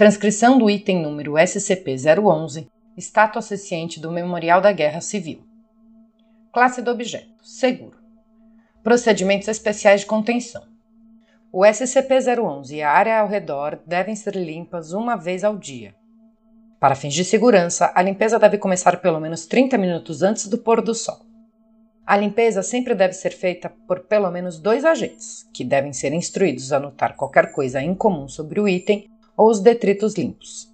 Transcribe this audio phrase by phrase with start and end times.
[0.00, 5.44] Transcrição do item número SCP-011, Estátua Acesciente do Memorial da Guerra Civil.
[6.50, 7.98] Classe do objeto: Seguro.
[8.82, 10.62] Procedimentos especiais de contenção.
[11.52, 15.94] O SCP-011 e a área ao redor devem ser limpas uma vez ao dia.
[16.80, 20.80] Para fins de segurança, a limpeza deve começar pelo menos 30 minutos antes do pôr
[20.80, 21.18] do sol.
[22.06, 26.72] A limpeza sempre deve ser feita por pelo menos dois agentes, que devem ser instruídos
[26.72, 29.09] a notar qualquer coisa incomum sobre o item
[29.40, 30.70] ou os detritos limpos.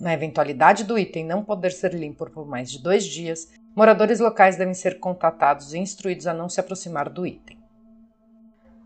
[0.00, 4.54] Na eventualidade do item não poder ser limpo por mais de dois dias, moradores locais
[4.54, 7.58] devem ser contatados e instruídos a não se aproximar do item.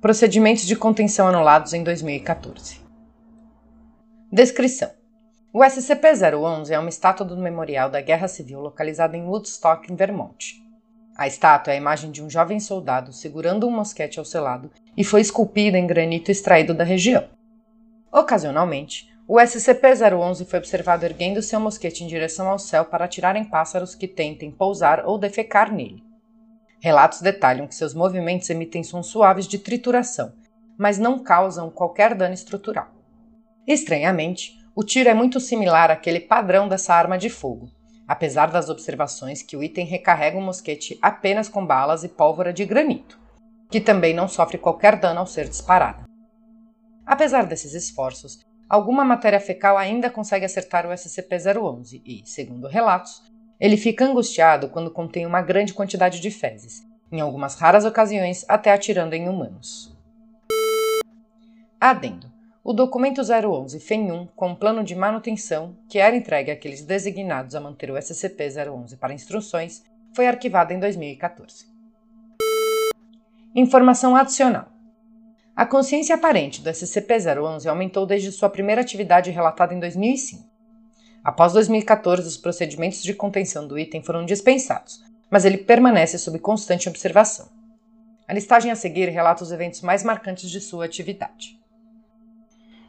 [0.01, 2.81] Procedimentos de contenção anulados em 2014.
[4.33, 4.91] Descrição:
[5.53, 10.65] O SCP-011 é uma estátua do Memorial da Guerra Civil localizada em Woodstock, em Vermont.
[11.15, 14.71] A estátua é a imagem de um jovem soldado segurando um mosquete ao seu lado
[14.97, 17.39] e foi esculpida em granito extraído da região.
[18.13, 23.45] Ocasionalmente, o SCP-011 foi observado erguendo seu mosquete em direção ao céu para atirar em
[23.45, 26.03] pássaros que tentem pousar ou defecar nele.
[26.81, 30.33] Relatos detalham que seus movimentos emitem sons suaves de trituração,
[30.77, 32.89] mas não causam qualquer dano estrutural.
[33.65, 37.71] Estranhamente, o tiro é muito similar àquele padrão dessa arma de fogo,
[38.09, 42.65] apesar das observações que o item recarrega o mosquete apenas com balas e pólvora de
[42.65, 43.21] granito,
[43.71, 46.10] que também não sofre qualquer dano ao ser disparada.
[47.11, 53.21] Apesar desses esforços, alguma matéria fecal ainda consegue acertar o SCP-011 e, segundo relatos,
[53.59, 58.71] ele fica angustiado quando contém uma grande quantidade de fezes, em algumas raras ocasiões até
[58.71, 59.93] atirando em humanos.
[61.81, 62.31] Adendo.
[62.63, 67.91] O documento 011 FEM1 com plano de manutenção, que era entregue àqueles designados a manter
[67.91, 69.83] o SCP-011 para instruções,
[70.15, 71.67] foi arquivado em 2014.
[73.53, 74.80] Informação adicional.
[75.61, 80.43] A consciência aparente do SCP-011 aumentou desde sua primeira atividade relatada em 2005.
[81.23, 86.89] Após 2014, os procedimentos de contenção do item foram dispensados, mas ele permanece sob constante
[86.89, 87.51] observação.
[88.27, 91.61] A listagem a seguir relata os eventos mais marcantes de sua atividade.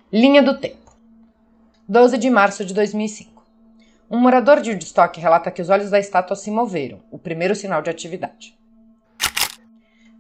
[0.10, 0.96] Linha do tempo.
[1.90, 3.46] 12 de março de 2005.
[4.10, 7.82] Um morador de Woodstock relata que os olhos da estátua se moveram, o primeiro sinal
[7.82, 8.58] de atividade.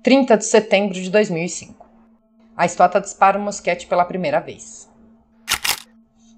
[0.04, 1.81] 30 de setembro de 2005.
[2.56, 4.90] A estátua dispara o mosquete pela primeira vez.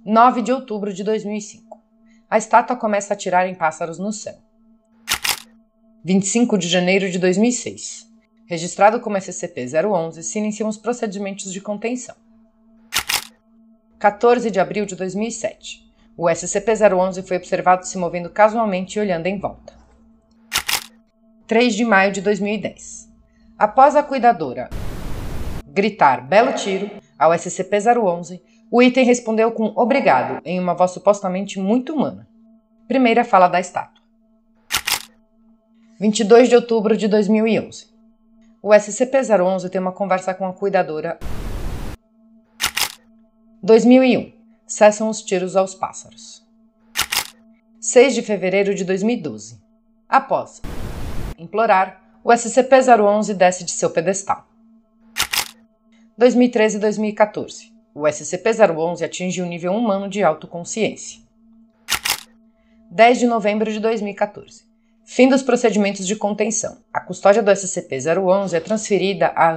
[0.06, 1.82] 9 de outubro de 2005.
[2.30, 4.38] A estátua começa a atirar em pássaros no céu.
[6.04, 8.08] 25 de janeiro de 2006.
[8.46, 12.16] Registrado como SCP-011, se iniciam os procedimentos de contenção.
[13.98, 15.82] 14 de abril de 2007.
[16.16, 19.74] O SCP-011 foi observado se movendo casualmente e olhando em volta.
[21.48, 23.10] 3 de maio de 2010.
[23.58, 24.70] Após a cuidadora
[25.74, 28.40] gritar belo tiro ao SCP-011,
[28.70, 32.28] o item respondeu com obrigado em uma voz supostamente muito humana.
[32.88, 34.04] Primeira fala da estátua.
[36.00, 37.88] 22 de outubro de 2011.
[38.62, 41.18] O SCP-011 tem uma conversa com a cuidadora.
[43.62, 44.32] 2001.
[44.68, 46.46] Cessam os tiros aos pássaros.
[47.80, 49.62] 6 de fevereiro de 2012.
[50.08, 50.62] Após
[51.38, 54.53] implorar, o SCP-011 desce de seu pedestal.
[56.16, 57.74] 2013 e 2014.
[57.96, 61.22] O SCP-011 atinge o nível humano de autoconsciência.
[62.92, 64.64] 10 de novembro de 2014.
[65.04, 66.78] Fim dos procedimentos de contenção.
[66.94, 69.56] A custódia do SCP-011 é transferida a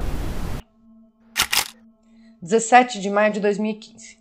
[2.41, 4.19] 17 de maio de 2015.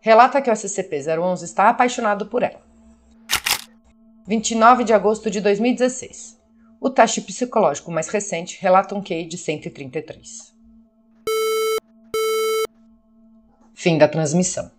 [0.00, 2.62] Relata que o SCP-011 está apaixonado por ela.
[4.26, 6.36] 29 de agosto de 2016.
[6.80, 10.53] O teste psicológico mais recente relata um QI de 133.
[13.84, 14.70] Fim da transmissão.